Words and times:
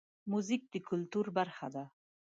موزیک 0.31 0.61
د 0.73 0.75
کلتور 0.89 1.25
برخه 1.37 1.67
ده. 1.75 1.83